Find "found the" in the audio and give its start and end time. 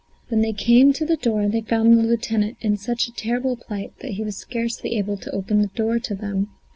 1.61-2.01